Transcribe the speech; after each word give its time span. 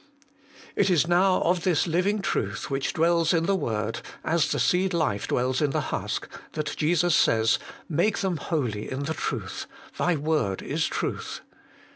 It 0.75 0.89
is 0.89 1.07
now 1.07 1.41
of 1.43 1.61
this 1.63 1.85
living 1.85 2.23
Truth, 2.23 2.71
which 2.71 2.91
dwells 2.93 3.35
in 3.35 3.45
the 3.45 3.55
word, 3.55 4.01
as 4.23 4.51
the 4.51 4.57
seed 4.57 4.95
life 4.95 5.27
dwells 5.27 5.61
in 5.61 5.69
the 5.69 5.79
husk, 5.93 6.27
that 6.53 6.73
Jesus 6.75 7.15
says,' 7.15 7.59
Make 7.87 8.17
them 8.17 8.37
holy 8.37 8.89
in 8.91 9.01
the 9.03 9.13
Truth: 9.13 9.67
Thy 9.99 10.15
word 10.15 10.63
is 10.63 10.87
Truth.' 10.87 11.41